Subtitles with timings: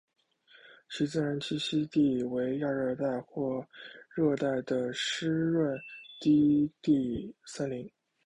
[0.89, 3.63] 其自然栖息地为亚热带或
[4.15, 5.79] 热带的湿润
[6.19, 7.87] 低地森林。